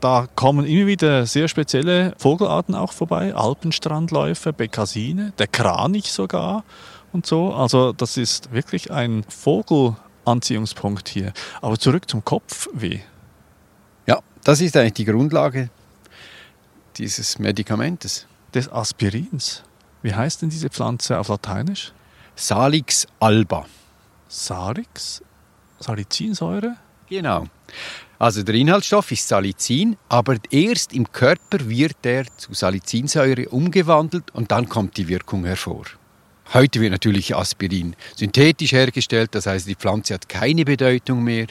Da 0.00 0.28
kommen 0.34 0.66
immer 0.66 0.86
wieder 0.86 1.24
sehr 1.26 1.48
spezielle 1.48 2.14
Vogelarten 2.18 2.74
auch 2.74 2.92
vorbei, 2.92 3.34
Alpenstrandläufer, 3.34 4.52
Bekassine, 4.52 5.32
der 5.38 5.46
Kranich 5.46 6.12
sogar 6.12 6.64
und 7.12 7.24
so. 7.24 7.54
Also 7.54 7.92
das 7.92 8.16
ist 8.16 8.52
wirklich 8.52 8.90
ein 8.90 9.24
Vogelanziehungspunkt 9.28 11.08
hier. 11.08 11.32
Aber 11.62 11.78
zurück 11.78 12.10
zum 12.10 12.24
Kopfweh. 12.24 13.00
Ja, 14.06 14.20
das 14.42 14.60
ist 14.60 14.76
eigentlich 14.76 14.94
die 14.94 15.06
Grundlage 15.06 15.70
dieses 16.98 17.38
Medikamentes. 17.38 18.26
Des 18.52 18.70
Aspirins. 18.70 19.62
Wie 20.02 20.14
heißt 20.14 20.42
denn 20.42 20.50
diese 20.50 20.68
Pflanze 20.68 21.18
auf 21.18 21.28
Lateinisch? 21.28 21.92
Salix 22.36 23.06
alba. 23.20 23.66
Salix? 24.28 25.22
Salicinsäure? 25.78 26.76
Genau. 27.08 27.46
Also 28.18 28.42
der 28.42 28.54
Inhaltsstoff 28.54 29.12
ist 29.12 29.28
Salicin, 29.28 29.96
aber 30.08 30.36
erst 30.50 30.92
im 30.94 31.10
Körper 31.12 31.68
wird 31.68 32.04
er 32.04 32.24
zu 32.36 32.52
Salicinsäure 32.54 33.48
umgewandelt 33.50 34.30
und 34.32 34.50
dann 34.50 34.68
kommt 34.68 34.96
die 34.96 35.08
Wirkung 35.08 35.44
hervor. 35.44 35.84
Heute 36.52 36.80
wird 36.80 36.92
natürlich 36.92 37.34
Aspirin 37.36 37.96
synthetisch 38.16 38.72
hergestellt, 38.72 39.34
das 39.34 39.46
heißt, 39.46 39.68
die 39.68 39.74
Pflanze 39.76 40.14
hat 40.14 40.28
keine 40.28 40.64
Bedeutung 40.64 41.22
mehr. 41.22 41.46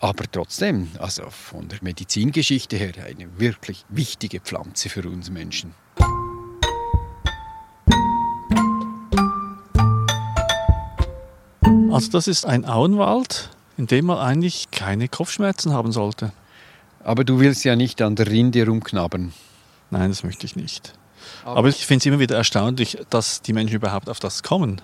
Aber 0.00 0.24
trotzdem, 0.30 0.88
also 0.98 1.28
von 1.30 1.68
der 1.68 1.78
Medizingeschichte 1.82 2.76
her, 2.76 2.92
eine 3.06 3.38
wirklich 3.38 3.84
wichtige 3.88 4.40
Pflanze 4.40 4.88
für 4.88 5.06
uns 5.08 5.30
Menschen. 5.30 5.74
Also 11.90 12.10
das 12.10 12.26
ist 12.26 12.44
ein 12.44 12.64
Auenwald, 12.64 13.50
in 13.76 13.86
dem 13.86 14.06
man 14.06 14.18
eigentlich 14.18 14.70
keine 14.70 15.08
Kopfschmerzen 15.08 15.72
haben 15.72 15.92
sollte. 15.92 16.32
Aber 17.04 17.24
du 17.24 17.38
willst 17.38 17.64
ja 17.64 17.76
nicht 17.76 18.02
an 18.02 18.16
der 18.16 18.26
Rinde 18.26 18.66
rumknabbern. 18.66 19.32
Nein, 19.90 20.10
das 20.10 20.24
möchte 20.24 20.46
ich 20.46 20.56
nicht. 20.56 20.94
Aber 21.44 21.68
ich 21.68 21.86
finde 21.86 21.98
es 21.98 22.06
immer 22.06 22.18
wieder 22.18 22.36
erstaunlich, 22.36 22.98
dass 23.10 23.42
die 23.42 23.52
Menschen 23.52 23.76
überhaupt 23.76 24.08
auf 24.08 24.18
das 24.18 24.42
kommen. 24.42 24.80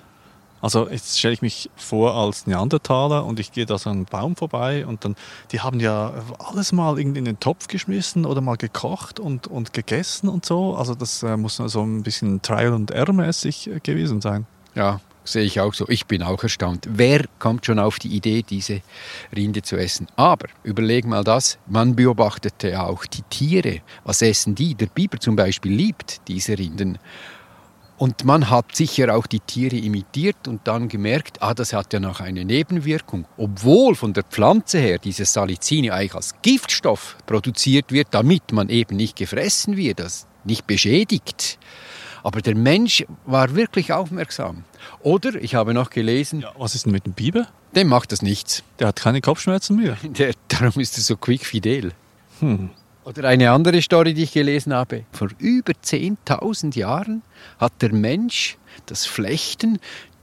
Also 0.61 0.89
jetzt 0.89 1.19
stelle 1.19 1.35
ich 1.35 1.43
mich 1.43 1.71
vor 1.75 2.15
als 2.15 2.47
Neandertaler 2.47 3.25
und 3.25 3.41
ich 3.41 3.51
gehe 3.51 3.65
da 3.67 3.79
so 3.79 3.91
an 3.91 3.97
einem 3.97 4.05
Baum 4.05 4.37
vorbei 4.37 4.87
und 4.87 5.05
dann, 5.05 5.17
die 5.53 5.61
haben 5.61 5.81
ja 5.81 6.13
alles 6.39 6.73
mal 6.73 6.99
irgendwie 6.99 7.21
in 7.21 7.25
den 7.25 7.41
Topf 7.41 7.67
geschmissen 7.67 8.27
oder 8.27 8.41
mal 8.41 8.57
gekocht 8.57 9.19
und, 9.19 9.47
und 9.47 9.73
gegessen 9.73 10.29
und 10.29 10.45
so. 10.45 10.77
Also 10.77 10.95
das 10.95 11.23
äh, 11.23 11.37
muss 11.37 11.57
so 11.57 11.83
ein 11.83 12.03
bisschen 12.03 12.43
Trial 12.43 12.75
and 12.75 12.91
Error 12.91 13.15
mäßig 13.15 13.69
äh, 13.69 13.81
gewesen 13.81 14.21
sein. 14.21 14.47
Ja, 14.75 15.01
sehe 15.25 15.45
ich 15.45 15.61
auch 15.61 15.75
so. 15.75 15.87
Ich 15.89 16.07
bin 16.07 16.23
auch 16.23 16.43
erstaunt. 16.43 16.87
Wer 16.91 17.25
kommt 17.39 17.67
schon 17.67 17.79
auf 17.79 17.99
die 17.99 18.09
Idee, 18.09 18.43
diese 18.43 18.83
Rinde 19.35 19.63
zu 19.63 19.77
essen? 19.77 20.07
Aber 20.17 20.49
überleg 20.63 21.07
mal 21.07 21.25
das, 21.25 21.59
man 21.67 21.97
beobachtete 21.97 22.71
ja 22.71 22.85
auch 22.85 23.05
die 23.07 23.23
Tiere. 23.23 23.81
Was 24.05 24.23
essen 24.23 24.55
die? 24.55 24.75
Der 24.75 24.87
Biber 24.87 25.19
zum 25.19 25.37
Beispiel 25.37 25.73
liebt 25.73 26.29
diese 26.29 26.59
Rinden. 26.59 26.99
Und 28.01 28.25
man 28.25 28.49
hat 28.49 28.75
sicher 28.75 29.15
auch 29.15 29.27
die 29.27 29.41
Tiere 29.41 29.77
imitiert 29.77 30.49
und 30.49 30.67
dann 30.67 30.89
gemerkt, 30.89 31.43
ah, 31.43 31.53
das 31.53 31.75
hat 31.75 31.93
ja 31.93 32.01
noch 32.01 32.21
eine 32.21 32.47
Nebenwirkung. 32.47 33.27
Obwohl 33.37 33.95
von 33.95 34.15
der 34.15 34.23
Pflanze 34.23 34.79
her 34.79 34.97
dieses 34.99 35.35
Salicin 35.35 35.91
eigentlich 35.91 36.15
als 36.15 36.35
Giftstoff 36.41 37.19
produziert 37.27 37.93
wird, 37.93 38.09
damit 38.13 38.53
man 38.53 38.71
eben 38.71 38.97
nicht 38.97 39.17
gefressen 39.17 39.77
wird, 39.77 40.01
das 40.01 40.27
nicht 40.45 40.67
beschädigt. 40.67 41.59
Aber 42.23 42.41
der 42.41 42.55
Mensch 42.55 43.05
war 43.27 43.55
wirklich 43.55 43.93
aufmerksam. 43.93 44.65
Oder, 45.03 45.35
ich 45.37 45.55
habe 45.55 45.75
noch 45.75 45.91
gelesen, 45.91 46.41
Ja, 46.41 46.53
was 46.59 46.75
ist 46.75 46.87
denn 46.87 46.93
mit 46.93 47.07
dem 47.07 47.13
Biber? 47.13 47.47
dem 47.77 47.87
macht 47.89 48.11
das 48.13 48.21
nichts. 48.23 48.65
Der 48.81 48.89
hat 48.89 48.97
keine 48.97 49.21
Kopfschmerzen 49.21 49.77
mehr. 49.77 49.97
Der, 50.03 50.33
darum 50.49 50.81
ist 50.81 50.97
er 50.99 51.03
so 51.05 51.17
quick 51.17 51.47
fidel. 51.47 51.93
Hm. 52.41 52.71
Oder 53.05 53.29
eine 53.29 53.51
andere 53.53 53.81
Story, 53.81 54.13
die 54.13 54.25
ich 54.25 54.33
gelesen 54.33 54.75
habe. 54.75 55.05
Vor 55.13 55.29
über 55.39 55.73
10.000 55.73 56.77
Jahren 56.77 57.23
hat 57.59 57.73
der 57.81 57.93
Mensch 57.95 58.57
das 58.87 59.07
Flechten, 59.07 59.79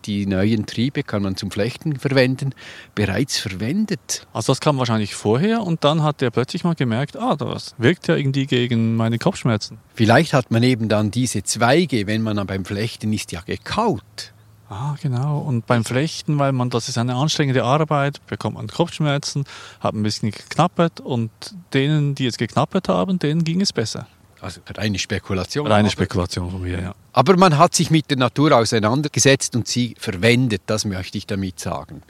die 0.07 0.25
neuen 0.25 0.65
Triebe 0.65 1.03
kann 1.03 1.21
man 1.21 1.35
zum 1.35 1.51
Flechten 1.51 1.97
verwenden, 1.97 2.53
bereits 2.95 3.37
verwendet. 3.37 4.25
Also 4.33 4.53
das 4.53 4.61
kam 4.61 4.77
wahrscheinlich 4.77 5.13
vorher 5.13 5.61
und 5.61 5.83
dann 5.83 6.01
hat 6.01 6.21
er 6.21 6.31
plötzlich 6.31 6.63
mal 6.63 6.75
gemerkt, 6.75 7.17
ah, 7.17 7.35
das 7.35 7.75
wirkt 7.77 8.07
ja 8.07 8.15
irgendwie 8.15 8.47
gegen 8.47 8.95
meine 8.95 9.19
Kopfschmerzen. 9.19 9.77
Vielleicht 9.93 10.33
hat 10.33 10.49
man 10.49 10.63
eben 10.63 10.87
dann 10.89 11.11
diese 11.11 11.43
Zweige, 11.43 12.07
wenn 12.07 12.21
man 12.21 12.45
beim 12.47 12.65
Flechten 12.65 13.11
ist, 13.13 13.31
ja 13.31 13.41
gekaut. 13.41 14.33
Ah, 14.69 14.95
genau. 15.01 15.39
Und 15.39 15.65
beim 15.65 15.85
Flechten, 15.85 16.39
weil 16.39 16.51
man, 16.51 16.69
das 16.69 16.89
ist 16.89 16.97
eine 16.97 17.15
anstrengende 17.15 17.63
Arbeit, 17.63 18.25
bekommt 18.27 18.55
man 18.55 18.67
Kopfschmerzen, 18.67 19.45
hat 19.79 19.93
ein 19.93 20.03
bisschen 20.03 20.31
geknappert 20.31 20.99
und 20.99 21.31
denen, 21.73 22.15
die 22.15 22.25
jetzt 22.25 22.37
geknappert 22.37 22.89
haben, 22.89 23.17
denen 23.17 23.45
ging 23.45 23.61
es 23.61 23.71
besser. 23.71 24.07
Also 24.41 24.61
reine 24.75 24.99
Spekulation. 24.99 25.65
Reine 25.67 25.87
Aber- 25.87 25.89
Spekulation 25.91 26.51
von 26.51 26.61
mir, 26.61 26.81
ja. 26.81 26.95
Aber 27.13 27.35
man 27.37 27.57
hat 27.57 27.73
sich 27.75 27.89
mit 27.89 28.09
der 28.09 28.17
Natur 28.17 28.51
auseinandergesetzt 28.55 29.55
und 29.55 29.67
sie 29.67 29.95
verwendet, 29.97 30.61
das 30.67 30.85
möchte 30.85 31.17
ich 31.17 31.25
damit 31.25 31.59
sagen. 31.59 32.03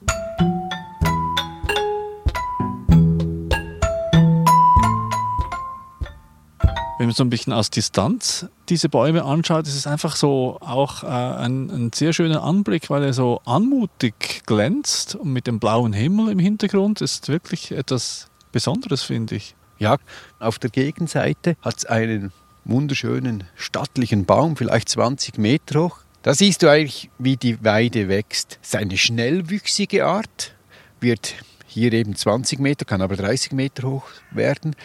Wenn 6.99 7.05
man 7.05 7.13
so 7.13 7.23
ein 7.23 7.29
bisschen 7.29 7.53
aus 7.53 7.69
Distanz 7.69 8.47
diese 8.69 8.89
Bäume 8.89 9.23
anschaut, 9.23 9.67
ist 9.67 9.75
es 9.75 9.85
einfach 9.85 10.15
so 10.15 10.57
auch 10.61 11.03
äh, 11.03 11.07
ein, 11.07 11.69
ein 11.69 11.91
sehr 11.93 12.11
schöner 12.11 12.41
Anblick, 12.43 12.89
weil 12.89 13.03
er 13.03 13.13
so 13.13 13.39
anmutig 13.45 14.41
glänzt 14.47 15.13
und 15.13 15.31
mit 15.31 15.45
dem 15.45 15.59
blauen 15.59 15.93
Himmel 15.93 16.29
im 16.31 16.39
Hintergrund 16.39 17.01
ist 17.01 17.29
wirklich 17.29 17.71
etwas 17.71 18.29
Besonderes, 18.51 19.03
finde 19.03 19.35
ich. 19.35 19.55
Ja, 19.79 19.97
auf 20.39 20.57
der 20.59 20.69
Gegenseite 20.69 21.55
hat 21.61 21.77
es 21.77 21.85
einen 21.85 22.31
wunderschönen 22.65 23.43
stattlichen 23.55 24.25
Baum, 24.25 24.57
vielleicht 24.57 24.89
20 24.89 25.37
Meter 25.37 25.81
hoch. 25.83 25.99
Da 26.23 26.33
siehst 26.33 26.63
du 26.63 26.69
eigentlich, 26.69 27.09
wie 27.19 27.37
die 27.37 27.63
Weide 27.63 28.09
wächst. 28.09 28.59
Es 28.61 28.69
ist 28.69 28.75
eine 28.75 28.97
schnellwüchsige 28.97 30.05
Art, 30.05 30.53
wird 30.99 31.35
hier 31.67 31.93
eben 31.93 32.15
20 32.15 32.59
Meter, 32.59 32.85
kann 32.85 33.01
aber 33.01 33.15
30 33.15 33.51
Meter 33.51 33.87
hoch 33.87 34.07
werden. 34.31 34.75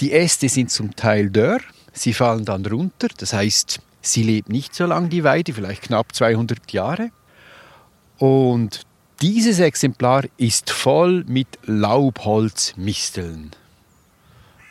Die 0.00 0.12
Äste 0.12 0.48
sind 0.48 0.70
zum 0.70 0.96
Teil 0.96 1.30
dörr, 1.30 1.60
sie 1.92 2.12
fallen 2.12 2.44
dann 2.44 2.66
runter. 2.66 3.08
Das 3.18 3.32
heißt, 3.32 3.80
sie 4.00 4.22
lebt 4.24 4.48
nicht 4.48 4.74
so 4.74 4.86
lange, 4.86 5.08
die 5.08 5.24
Weide, 5.24 5.52
vielleicht 5.52 5.82
knapp 5.82 6.14
200 6.14 6.72
Jahre. 6.72 7.10
Und 8.18 8.82
dieses 9.22 9.60
Exemplar 9.60 10.24
ist 10.38 10.70
voll 10.70 11.24
mit 11.26 11.46
Laubholzmisteln. 11.64 13.52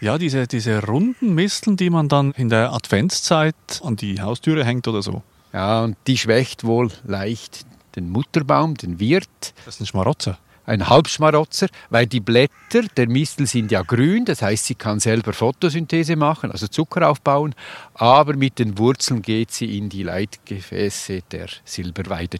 Ja, 0.01 0.17
diese, 0.17 0.47
diese 0.47 0.81
runden 0.85 1.35
Misteln, 1.35 1.75
die 1.75 1.89
man 1.89 2.07
dann 2.07 2.31
in 2.31 2.47
der 2.47 2.71
Adventszeit 2.71 3.55
an 3.83 3.97
die 3.97 4.21
Haustüre 4.21 4.63
hängt 4.63 4.87
oder 4.87 5.01
so. 5.01 5.23
Ja, 5.51 5.83
und 5.83 5.97
die 6.07 6.17
schwächt 6.17 6.63
wohl 6.63 6.89
leicht 7.05 7.65
den 7.95 8.09
Mutterbaum, 8.09 8.75
den 8.75 8.99
Wirt. 8.99 9.53
Das 9.65 9.75
ist 9.75 9.81
ein 9.81 9.87
Schmarotzer. 9.87 10.37
ein 10.65 10.87
Halbschmarotzer, 10.87 11.67
weil 11.89 12.05
die 12.05 12.19
Blätter 12.19 12.83
der 12.95 13.09
Mistel 13.09 13.47
sind 13.47 13.71
ja 13.71 13.81
grün, 13.81 14.23
das 14.25 14.41
heißt, 14.41 14.65
sie 14.65 14.75
kann 14.75 14.99
selber 14.99 15.33
Photosynthese 15.33 16.15
machen, 16.15 16.51
also 16.51 16.67
Zucker 16.67 17.09
aufbauen, 17.09 17.55
aber 17.95 18.35
mit 18.35 18.59
den 18.59 18.77
Wurzeln 18.77 19.23
geht 19.23 19.51
sie 19.51 19.77
in 19.77 19.89
die 19.89 20.03
Leitgefäße 20.03 21.23
der 21.31 21.47
Silberweide. 21.65 22.37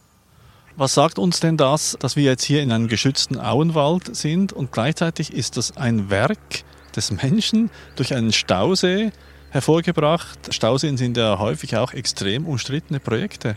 Was 0.78 0.94
sagt 0.94 1.18
uns 1.18 1.40
denn 1.40 1.58
das, 1.58 1.98
dass 2.00 2.16
wir 2.16 2.24
jetzt 2.24 2.44
hier 2.44 2.62
in 2.62 2.72
einem 2.72 2.88
geschützten 2.88 3.40
Auenwald 3.40 4.16
sind 4.16 4.54
und 4.54 4.72
gleichzeitig 4.72 5.34
ist 5.34 5.58
das 5.58 5.76
ein 5.76 6.10
Werk 6.12 6.64
des 6.96 7.12
Menschen 7.12 7.70
durch 7.96 8.14
einen 8.14 8.32
Stausee 8.34 9.12
hervorgebracht? 9.52 10.54
Stauseen 10.54 10.98
sind 10.98 11.18
ja 11.18 11.40
häufig 11.40 11.76
auch 11.78 11.94
extrem 11.94 12.46
umstrittene 12.46 13.00
Projekte. 13.00 13.56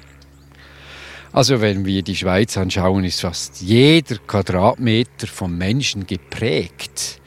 Also 1.33 1.63
wenn 1.63 1.87
wir 1.87 2.03
die 2.03 2.17
Schweiz 2.17 2.59
anschauen, 2.59 3.05
ist 3.05 3.23
fast 3.23 3.63
jeder 3.63 4.17
Quadratmeter 4.19 5.27
vom 5.27 5.57
Menschen 5.57 6.07
geprägt. 6.07 7.21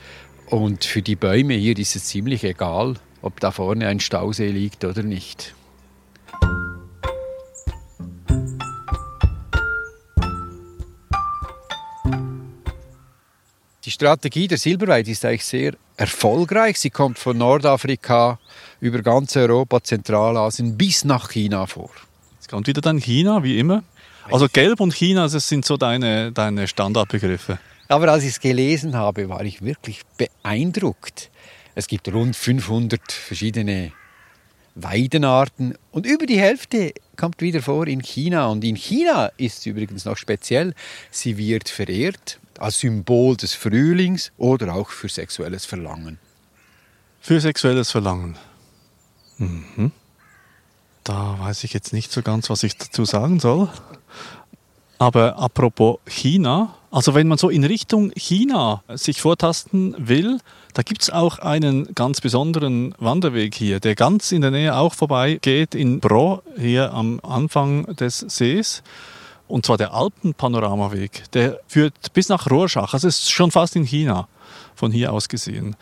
Und 0.48 0.86
für 0.86 1.02
die 1.02 1.16
Bäume 1.16 1.56
hier 1.56 1.78
ist 1.78 1.96
es 1.96 2.06
ziemlich 2.06 2.44
egal, 2.44 2.96
ob 3.24 3.40
da 3.40 3.50
vorne 3.50 3.88
ein 3.88 4.00
Stausee 4.00 4.52
liegt 4.52 4.86
oder 4.86 5.02
nicht. 5.02 5.56
Die 13.86 13.92
Strategie 13.92 14.48
der 14.48 14.58
Silberweide 14.58 15.12
ist 15.12 15.26
eigentlich 15.26 15.46
sehr 15.46 15.74
erfolgreich. 15.98 16.80
Sie 16.80 16.90
kommt 16.90 17.20
von 17.20 17.38
Nordafrika 17.38 18.40
über 18.80 19.02
ganz 19.02 19.36
Europa, 19.36 19.84
Zentralasien 19.84 20.78
bis 20.78 21.04
nach 21.06 21.30
China 21.30 21.66
vor. 21.66 21.90
Jetzt 22.36 22.50
kommt 22.50 22.68
wieder 22.68 22.82
dann 22.82 23.00
China, 23.00 23.44
wie 23.44 23.60
immer. 23.60 23.84
Also 24.32 24.48
Gelb 24.52 24.80
und 24.80 24.94
China, 24.94 25.28
das 25.28 25.48
sind 25.48 25.66
so 25.66 25.78
deine, 25.78 26.32
deine 26.32 26.68
Standardbegriffe. 26.68 27.60
Aber 27.88 28.12
als 28.12 28.24
ich 28.24 28.32
es 28.32 28.40
gelesen 28.40 28.96
habe, 28.96 29.30
war 29.30 29.44
ich 29.44 29.62
wirklich 29.62 30.02
beeindruckt. 30.18 31.30
Es 31.76 31.88
gibt 31.88 32.12
rund 32.12 32.36
500 32.36 33.12
verschiedene 33.12 33.92
Weidenarten 34.76 35.78
und 35.92 36.06
über 36.06 36.26
die 36.26 36.40
Hälfte 36.40 36.94
kommt 37.16 37.42
wieder 37.42 37.62
vor 37.62 37.88
in 37.88 38.02
China. 38.02 38.48
Und 38.48 38.64
in 38.64 38.76
China 38.76 39.32
ist 39.38 39.60
es 39.60 39.66
übrigens 39.66 40.06
noch 40.06 40.18
speziell, 40.18 40.74
sie 41.12 41.38
wird 41.38 41.70
verehrt 41.70 42.40
als 42.60 42.80
Symbol 42.80 43.36
des 43.38 43.54
Frühlings 43.54 44.32
oder 44.38 44.74
auch 44.76 44.90
für 44.90 45.10
sexuelles 45.10 45.66
Verlangen. 45.66 46.20
Für 47.22 47.40
sexuelles 47.40 47.92
Verlangen. 47.92 48.38
Mhm. 49.38 49.92
Da 51.04 51.38
weiß 51.40 51.64
ich 51.64 51.74
jetzt 51.74 51.94
nicht 51.94 52.12
so 52.12 52.22
ganz, 52.22 52.50
was 52.50 52.64
ich 52.64 52.78
dazu 52.78 53.06
sagen 53.06 53.40
soll. 53.40 53.70
Aber 54.98 55.38
apropos 55.38 56.00
China, 56.08 56.76
also 56.90 57.14
wenn 57.14 57.28
man 57.28 57.38
so 57.38 57.50
in 57.50 57.64
Richtung 57.64 58.12
China 58.16 58.84
sich 58.94 59.22
vortasten 59.22 59.96
will, 59.98 60.40
da 60.74 60.82
gibt 60.82 61.02
es 61.04 61.10
auch 61.10 61.40
einen 61.40 61.94
ganz 61.94 62.22
besonderen 62.22 62.96
Wanderweg 62.98 63.54
hier, 63.56 63.80
der 63.80 63.96
ganz 63.96 64.32
in 64.32 64.42
der 64.42 64.52
Nähe 64.52 64.76
auch 64.76 64.94
vorbei 64.94 65.38
geht 65.42 65.76
in 65.76 66.00
Bro, 66.00 66.42
hier 66.58 66.94
am 66.94 67.20
Anfang 67.22 67.96
des 67.98 68.20
Sees. 68.20 68.84
Und 69.48 69.66
zwar 69.66 69.78
der 69.78 69.94
Alpenpanoramaweg. 69.94 71.24
Der 71.34 71.60
führt 71.68 72.14
bis 72.14 72.30
nach 72.30 72.50
Rorschach, 72.50 72.94
also 72.94 73.08
ist 73.08 73.32
schon 73.32 73.52
fast 73.52 73.76
in 73.76 73.84
China 73.84 74.28
von 74.76 74.92
hier 74.92 75.14
aus 75.14 75.30
gesehen. 75.30 75.76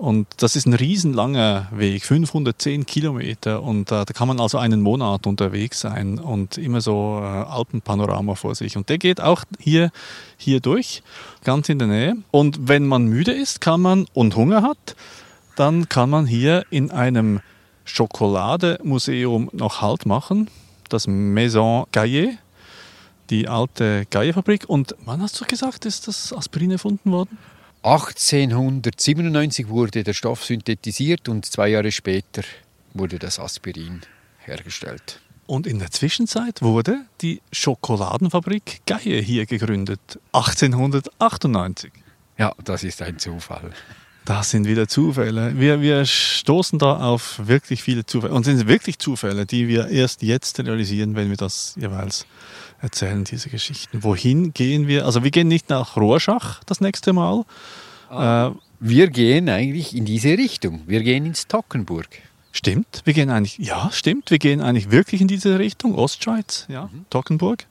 Und 0.00 0.26
das 0.38 0.56
ist 0.56 0.66
ein 0.66 0.72
riesenlanger 0.72 1.68
Weg, 1.72 2.06
510 2.06 2.86
Kilometer. 2.86 3.62
Und 3.62 3.92
äh, 3.92 4.06
da 4.06 4.14
kann 4.14 4.28
man 4.28 4.40
also 4.40 4.56
einen 4.56 4.80
Monat 4.80 5.26
unterwegs 5.26 5.80
sein 5.80 6.18
und 6.18 6.56
immer 6.56 6.80
so 6.80 7.20
äh, 7.20 7.26
Alpenpanorama 7.26 8.34
vor 8.34 8.54
sich. 8.54 8.78
Und 8.78 8.88
der 8.88 8.96
geht 8.96 9.20
auch 9.20 9.44
hier, 9.58 9.90
hier 10.38 10.60
durch, 10.60 11.02
ganz 11.44 11.68
in 11.68 11.78
der 11.78 11.88
Nähe. 11.88 12.16
Und 12.30 12.66
wenn 12.66 12.86
man 12.86 13.04
müde 13.08 13.32
ist, 13.32 13.60
kann 13.60 13.82
man 13.82 14.06
und 14.14 14.36
Hunger 14.36 14.62
hat, 14.62 14.96
dann 15.56 15.90
kann 15.90 16.08
man 16.08 16.24
hier 16.24 16.64
in 16.70 16.90
einem 16.90 17.40
Schokolademuseum 17.84 19.50
noch 19.52 19.82
Halt 19.82 20.06
machen. 20.06 20.48
Das 20.88 21.06
Maison 21.08 21.86
Gaillet, 21.92 22.38
die 23.30 23.48
alte 23.48 24.06
Gaillet-Fabrik. 24.10 24.68
Und 24.68 24.94
wann 25.04 25.22
hast 25.22 25.40
du 25.40 25.44
gesagt, 25.44 25.86
ist 25.86 26.08
das 26.08 26.32
Aspirin 26.32 26.72
erfunden 26.72 27.12
worden? 27.12 27.38
1897 27.82 29.68
wurde 29.68 30.04
der 30.04 30.12
Stoff 30.12 30.44
synthetisiert 30.44 31.28
und 31.28 31.46
zwei 31.46 31.68
Jahre 31.68 31.90
später 31.90 32.42
wurde 32.92 33.18
das 33.18 33.38
Aspirin 33.38 34.02
hergestellt. 34.44 35.20
Und 35.46 35.66
in 35.66 35.78
der 35.78 35.90
Zwischenzeit 35.90 36.60
wurde 36.62 37.06
die 37.22 37.40
Schokoladenfabrik 37.50 38.82
Geier 38.86 39.20
hier 39.20 39.46
gegründet, 39.46 40.20
1898. 40.32 41.90
Ja, 42.38 42.54
das 42.62 42.84
ist 42.84 43.02
ein 43.02 43.18
Zufall. 43.18 43.72
Das 44.24 44.50
sind 44.50 44.66
wieder 44.66 44.86
Zufälle. 44.86 45.58
Wir, 45.58 45.80
wir 45.80 46.04
stoßen 46.04 46.78
da 46.78 46.98
auf 46.98 47.40
wirklich 47.42 47.82
viele 47.82 48.04
Zufälle. 48.04 48.34
Und 48.34 48.46
es 48.46 48.58
sind 48.58 48.68
wirklich 48.68 48.98
Zufälle, 48.98 49.46
die 49.46 49.66
wir 49.66 49.88
erst 49.88 50.22
jetzt 50.22 50.58
realisieren, 50.60 51.16
wenn 51.16 51.30
wir 51.30 51.36
das 51.36 51.74
jeweils 51.80 52.26
erzählen, 52.80 53.24
diese 53.24 53.48
Geschichten. 53.48 54.02
Wohin 54.02 54.52
gehen 54.52 54.86
wir? 54.86 55.06
Also 55.06 55.24
wir 55.24 55.30
gehen 55.30 55.48
nicht 55.48 55.68
nach 55.70 55.96
Rorschach 55.96 56.62
das 56.64 56.80
nächste 56.80 57.12
Mal. 57.12 57.44
Äh, 58.10 58.50
wir 58.78 59.08
gehen 59.08 59.48
eigentlich 59.48 59.94
in 59.94 60.04
diese 60.04 60.30
Richtung. 60.30 60.82
Wir 60.86 61.02
gehen 61.02 61.26
ins 61.26 61.46
Tockenburg. 61.46 62.08
Stimmt, 62.52 63.02
wir 63.04 63.14
gehen 63.14 63.30
eigentlich, 63.30 63.58
ja, 63.58 63.90
stimmt, 63.92 64.30
wir 64.32 64.38
gehen 64.38 64.60
eigentlich 64.60 64.90
wirklich 64.90 65.20
in 65.20 65.28
diese 65.28 65.60
Richtung, 65.60 65.94
Ostschweiz, 65.94 66.66
ja, 66.68 66.90
mhm. 66.92 67.06
Tockenburg. 67.08 67.66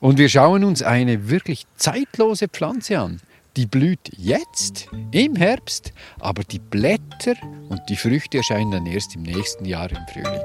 Und 0.00 0.18
wir 0.18 0.28
schauen 0.28 0.64
uns 0.64 0.82
eine 0.82 1.28
wirklich 1.28 1.64
zeitlose 1.76 2.48
Pflanze 2.48 2.98
an. 2.98 3.20
Die 3.56 3.66
blüht 3.66 4.12
jetzt 4.16 4.88
im 5.10 5.34
Herbst, 5.34 5.92
aber 6.20 6.44
die 6.44 6.60
Blätter 6.60 7.34
und 7.68 7.80
die 7.88 7.96
Früchte 7.96 8.38
erscheinen 8.38 8.70
dann 8.70 8.86
erst 8.86 9.16
im 9.16 9.22
nächsten 9.22 9.64
Jahr 9.64 9.90
im 9.90 10.06
Frühling. 10.12 10.40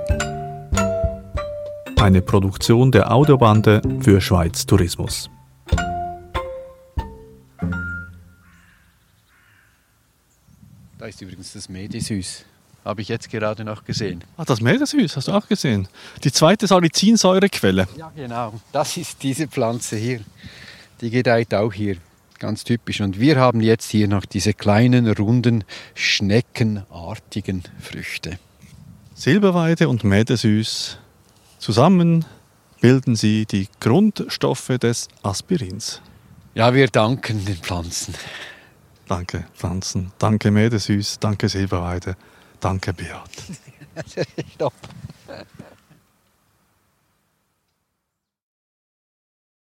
Eine 2.00 2.24
Produktion 2.24 2.92
der 2.92 3.12
Audiobande 3.12 3.82
für 4.02 4.20
Schweiz 4.20 4.66
Tourismus. 4.66 5.30
Da 10.98 11.06
ist 11.06 11.22
übrigens 11.22 11.54
das 11.54 11.70
Medisüß. 11.70 12.44
Habe 12.84 13.02
ich 13.02 13.10
jetzt 13.10 13.30
gerade 13.30 13.64
noch 13.64 13.86
gesehen. 13.86 14.24
Ah, 14.38 14.46
das 14.46 14.62
Medisüß 14.62 15.16
hast 15.16 15.28
du 15.28 15.32
auch 15.32 15.48
gesehen. 15.48 15.88
Die 16.24 16.32
zweite 16.32 16.66
Salizinsäurequelle. 16.66 17.88
Ja, 17.98 18.12
genau. 18.16 18.54
Das 18.72 18.98
ist 18.98 19.22
diese 19.22 19.48
Pflanze 19.48 19.96
hier. 19.96 20.22
Die 21.02 21.12
gedeiht 21.12 21.54
auch 21.54 21.72
hier. 21.72 21.98
Ganz 22.46 22.64
typisch. 22.64 23.02
Und 23.02 23.20
wir 23.20 23.38
haben 23.38 23.60
jetzt 23.60 23.90
hier 23.90 24.08
noch 24.08 24.24
diese 24.24 24.54
kleinen, 24.54 25.12
runden, 25.12 25.64
schneckenartigen 25.96 27.64
Früchte. 27.80 28.38
Silberweide 29.16 29.90
und 29.90 30.04
Mädesüß 30.04 31.00
zusammen 31.58 32.24
bilden 32.82 33.16
sie 33.16 33.48
die 33.48 33.68
Grundstoffe 33.80 34.78
des 34.80 35.08
Aspirins. 35.24 36.04
Ja, 36.54 36.76
wir 36.76 36.86
danken 36.86 37.44
den 37.46 37.58
Pflanzen. 37.58 38.14
Danke, 39.08 39.46
Pflanzen. 39.56 40.12
Danke, 40.20 40.52
Mädesüß. 40.52 41.18
Danke, 41.18 41.50
Silberweide. 41.50 42.16
Danke, 42.60 42.94
Beat. 42.94 43.28
Stopp. 44.54 44.74